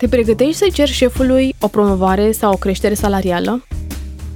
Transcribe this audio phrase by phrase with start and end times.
[0.00, 3.66] Te pregătești să ceri șefului o promovare sau o creștere salarială?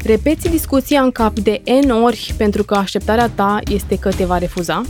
[0.07, 4.39] Repeți discuția în cap de N ori pentru că așteptarea ta este că te va
[4.39, 4.83] refuza?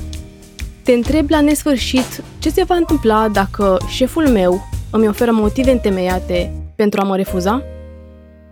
[0.83, 4.61] Te întrebi la nesfârșit ce se va întâmpla dacă șeful meu
[4.93, 7.63] îmi oferă motive întemeiate pentru a mă refuza?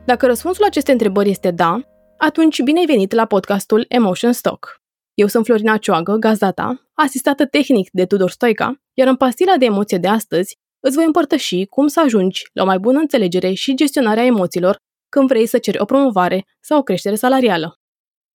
[0.04, 1.80] Dacă răspunsul la aceste întrebări este da,
[2.18, 4.80] atunci bine ai venit la podcastul Emotion Stock.
[5.14, 9.64] Eu sunt Florina Cioagă, gazda ta, asistată tehnic de Tudor Stoica, iar în pastila de
[9.64, 13.75] emoție de astăzi îți voi împărtăși cum să ajungi la o mai bună înțelegere și
[13.75, 14.77] gestionarea emoțiilor
[15.09, 17.75] când vrei să ceri o promovare sau o creștere salarială.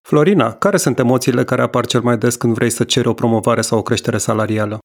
[0.08, 3.62] Florina, care sunt emoțiile care apar cel mai des când vrei să ceri o promovare
[3.62, 4.80] sau o creștere salarială?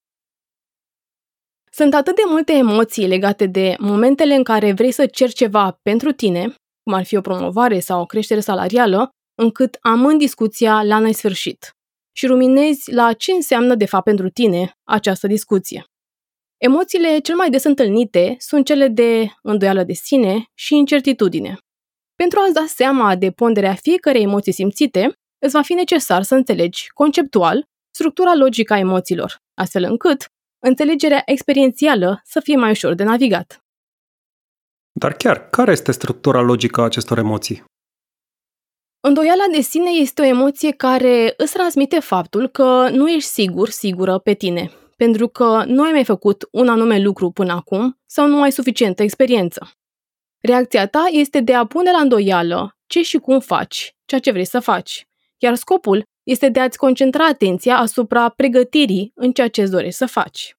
[1.71, 6.13] Sunt atât de multe emoții legate de momentele în care vrei să ceri ceva pentru
[6.13, 10.99] tine, cum ar fi o promovare sau o creștere salarială, încât am în discuția la
[10.99, 11.71] nesfârșit
[12.17, 15.85] și ruminezi la ce înseamnă de fapt pentru tine această discuție.
[16.65, 21.59] Emoțiile cel mai des întâlnite sunt cele de îndoială de sine și incertitudine.
[22.15, 26.89] Pentru a-ți da seama de ponderea fiecarei emoții simțite, îți va fi necesar să înțelegi
[26.95, 30.27] conceptual structura logică a emoțiilor, astfel încât
[30.59, 33.59] înțelegerea experiențială să fie mai ușor de navigat.
[34.93, 37.65] Dar chiar, care este structura logică a acestor emoții?
[39.01, 44.19] Îndoiala de sine este o emoție care îți transmite faptul că nu ești sigur, sigură
[44.19, 44.71] pe tine,
[45.03, 49.03] pentru că nu ai mai făcut un anume lucru până acum sau nu ai suficientă
[49.03, 49.71] experiență.
[50.41, 54.45] Reacția ta este de a pune la îndoială ce și cum faci, ceea ce vrei
[54.45, 55.07] să faci,
[55.39, 60.07] iar scopul este de a-ți concentra atenția asupra pregătirii în ceea ce îți dorești să
[60.07, 60.57] faci.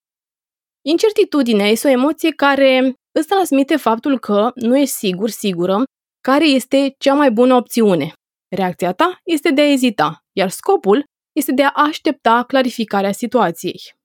[0.85, 5.83] Incertitudinea este o emoție care îți transmite faptul că nu ești sigur, sigură,
[6.21, 8.13] care este cea mai bună opțiune.
[8.55, 11.03] Reacția ta este de a ezita, iar scopul
[11.35, 14.01] este de a aștepta clarificarea situației.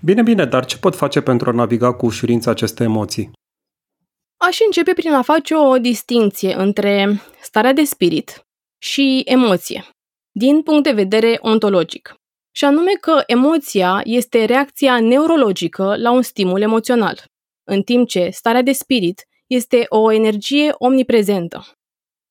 [0.00, 3.30] Bine, bine, dar ce pot face pentru a naviga cu ușurință aceste emoții?
[4.36, 8.46] Aș începe prin a face o distinție între starea de spirit
[8.78, 9.84] și emoție,
[10.30, 12.14] din punct de vedere ontologic.
[12.50, 17.24] Și anume că emoția este reacția neurologică la un stimul emoțional,
[17.64, 21.66] în timp ce starea de spirit este o energie omniprezentă.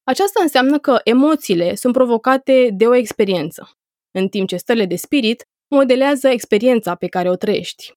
[0.04, 3.72] Aceasta înseamnă că emoțiile sunt provocate de o experiență,
[4.12, 7.92] în timp ce stările de spirit modelează experiența pe care o trăiești.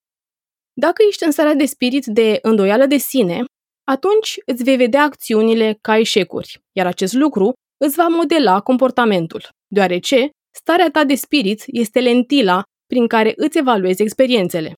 [0.73, 3.45] Dacă ești în starea de spirit de îndoială de sine,
[3.85, 7.53] atunci îți vei vedea acțiunile ca eșecuri, iar acest lucru
[7.85, 14.03] îți va modela comportamentul, deoarece starea ta de spirit este lentila prin care îți evaluezi
[14.03, 14.73] experiențele.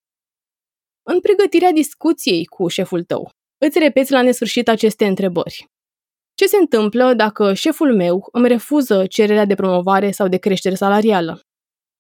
[1.03, 3.31] În pregătirea discuției cu șeful tău,
[3.65, 5.65] îți repeți la nesfârșit aceste întrebări.
[6.35, 11.41] Ce se întâmplă dacă șeful meu îmi refuză cererea de promovare sau de creștere salarială?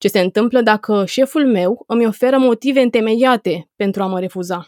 [0.03, 4.65] Ce se întâmplă dacă șeful meu îmi oferă motive întemeiate pentru a mă refuza?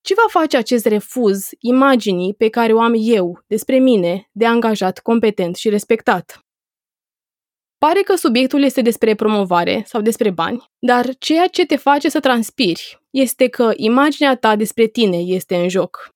[0.00, 4.98] Ce va face acest refuz imaginii pe care o am eu despre mine de angajat
[4.98, 6.38] competent și respectat?
[7.78, 12.20] Pare că subiectul este despre promovare sau despre bani, dar ceea ce te face să
[12.20, 16.08] transpiri este că imaginea ta despre tine este în joc.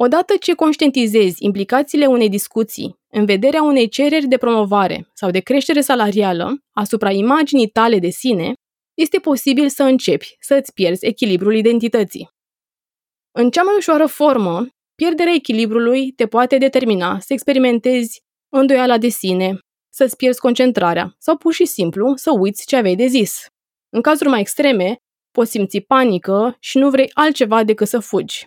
[0.00, 5.80] Odată ce conștientizezi implicațiile unei discuții în vederea unei cereri de promovare sau de creștere
[5.80, 8.52] salarială asupra imaginii tale de sine,
[8.94, 12.28] este posibil să începi să îți pierzi echilibrul identității.
[13.32, 19.58] În cea mai ușoară formă, pierderea echilibrului te poate determina să experimentezi îndoiala de sine,
[19.92, 23.46] să-ți pierzi concentrarea sau pur și simplu să uiți ce aveai de zis.
[23.88, 24.96] În cazuri mai extreme,
[25.30, 28.46] poți simți panică și nu vrei altceva decât să fugi.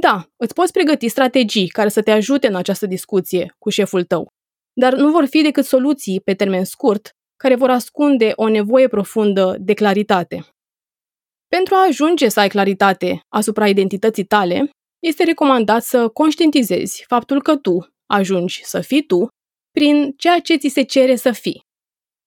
[0.00, 4.28] Da, îți poți pregăti strategii care să te ajute în această discuție cu șeful tău,
[4.72, 9.56] dar nu vor fi decât soluții pe termen scurt care vor ascunde o nevoie profundă
[9.60, 10.46] de claritate.
[11.48, 17.56] Pentru a ajunge să ai claritate asupra identității tale, este recomandat să conștientizezi faptul că
[17.56, 19.28] tu ajungi să fii tu
[19.70, 21.62] prin ceea ce ți se cere să fii.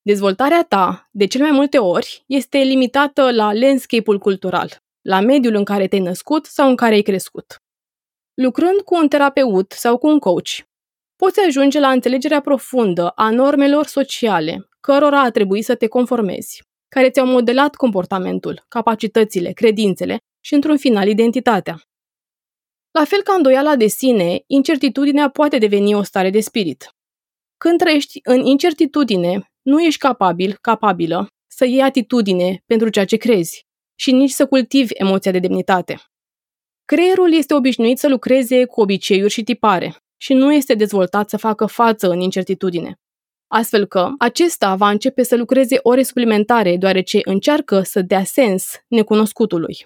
[0.02, 5.63] Dezvoltarea ta, de cel mai multe ori, este limitată la landscape-ul cultural, la mediul în
[5.63, 7.63] care te-ai născut sau în care ai crescut.
[8.34, 10.49] Lucrând cu un terapeut sau cu un coach,
[11.16, 17.09] poți ajunge la înțelegerea profundă a normelor sociale cărora a trebuit să te conformezi, care
[17.09, 21.81] ți-au modelat comportamentul, capacitățile, credințele și, într-un final, identitatea.
[22.91, 26.90] La fel ca îndoiala de sine, incertitudinea poate deveni o stare de spirit.
[27.58, 33.66] Când trăiești în incertitudine, nu ești capabil, capabilă, să iei atitudine pentru ceea ce crezi
[33.96, 36.02] și nici să cultivi emoția de demnitate.
[36.86, 41.66] Creierul este obișnuit să lucreze cu obiceiuri și tipare și nu este dezvoltat să facă
[41.66, 43.00] față în incertitudine.
[43.47, 49.86] Astfel că acesta va începe să lucreze ore suplimentare deoarece încearcă să dea sens necunoscutului.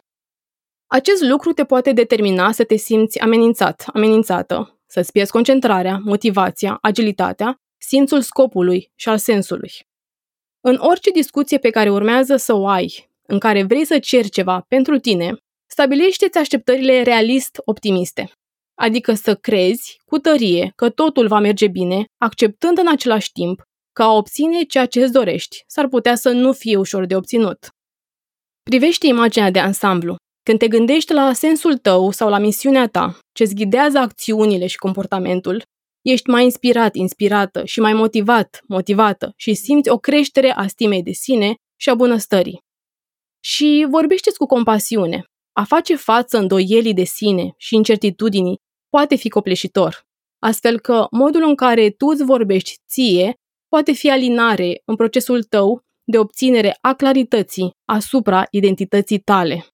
[0.88, 7.62] Acest lucru te poate determina să te simți amenințat, amenințată, să-ți pierzi concentrarea, motivația, agilitatea,
[7.78, 9.72] simțul scopului și al sensului.
[10.62, 14.64] În orice discuție pe care urmează să o ai, în care vrei să ceri ceva
[14.68, 15.36] pentru tine,
[15.72, 18.32] stabilește-ți așteptările realist-optimiste.
[18.76, 23.62] Adică să crezi cu tărie că totul va merge bine, acceptând în același timp
[23.94, 27.70] că a obține ceea ce îți dorești s-ar putea să nu fie ușor de obținut.
[28.64, 30.16] Privește imaginea de ansamblu.
[30.44, 34.78] Când te gândești la sensul tău sau la misiunea ta, ce îți ghidează acțiunile și
[34.78, 35.64] comportamentul,
[36.02, 41.12] ești mai inspirat, inspirată și mai motivat, motivată și simți o creștere a stimei de
[41.12, 42.60] sine și a bunăstării.
[43.40, 45.24] Și vorbește cu compasiune.
[45.54, 48.58] A face față îndoielii de sine și incertitudinii
[48.90, 50.02] poate fi copleșitor,
[50.40, 53.34] astfel că modul în care tu îți vorbești ție
[53.68, 59.66] poate fi alinare în procesul tău de obținere a clarității asupra identității tale.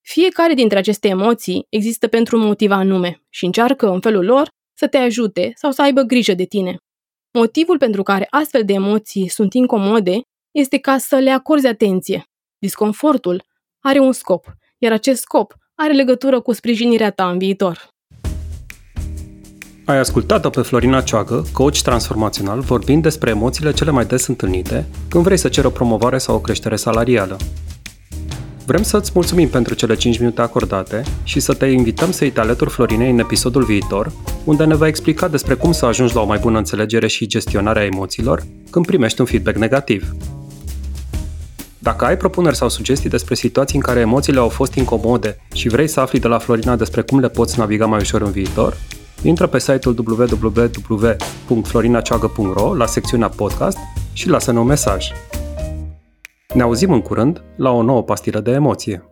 [0.00, 4.48] Fiecare dintre aceste emoții există pentru un motiv anume și încearcă în felul lor
[4.78, 6.76] să te ajute sau să aibă grijă de tine.
[7.32, 10.20] Motivul pentru care astfel de emoții sunt incomode
[10.50, 12.24] este ca să le acorzi atenție.
[12.60, 13.42] Disconfortul
[13.78, 14.46] are un scop,
[14.78, 17.88] iar acest scop are legătură cu sprijinirea ta în viitor.
[19.84, 25.24] Ai ascultat-o pe Florina Cioagă, coach transformațional, vorbind despre emoțiile cele mai des întâlnite când
[25.24, 27.36] vrei să ceri o promovare sau o creștere salarială.
[28.66, 32.70] Vrem să-ți mulțumim pentru cele 5 minute acordate și să te invităm să-i te alături
[32.70, 34.12] Florinei în episodul viitor,
[34.44, 37.80] unde ne va explica despre cum să ajungi la o mai bună înțelegere și gestionare
[37.80, 40.14] a emoțiilor când primești un feedback negativ.
[41.82, 45.88] Dacă ai propuneri sau sugestii despre situații în care emoțiile au fost incomode și vrei
[45.88, 48.76] să afli de la Florina despre cum le poți naviga mai ușor în viitor,
[49.22, 53.78] intră pe site-ul www.florinaceagă.ro la secțiunea podcast
[54.12, 55.06] și lasă-ne un mesaj.
[56.54, 59.09] Ne auzim în curând la o nouă pastilă de emoție.